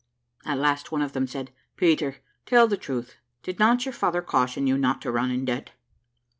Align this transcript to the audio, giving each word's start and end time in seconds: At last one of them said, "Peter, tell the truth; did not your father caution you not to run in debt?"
At 0.45 0.57
last 0.57 0.91
one 0.91 1.03
of 1.03 1.13
them 1.13 1.27
said, 1.27 1.51
"Peter, 1.75 2.23
tell 2.47 2.65
the 2.67 2.75
truth; 2.75 3.17
did 3.43 3.59
not 3.59 3.85
your 3.85 3.93
father 3.93 4.23
caution 4.23 4.65
you 4.65 4.75
not 4.75 4.99
to 5.03 5.11
run 5.11 5.29
in 5.29 5.45
debt?" 5.45 5.73